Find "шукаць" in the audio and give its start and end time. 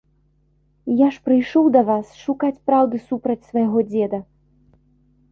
2.21-2.57